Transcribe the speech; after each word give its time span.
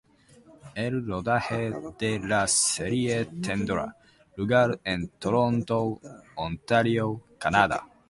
El 0.83 1.05
rodaje 1.05 1.71
de 1.99 2.17
la 2.21 2.47
serie 2.47 3.25
tendrá 3.39 3.95
lugar 4.35 4.81
en 4.83 5.09
Toronto, 5.09 6.01
Ontario, 6.37 7.23
Canadá. 7.37 7.87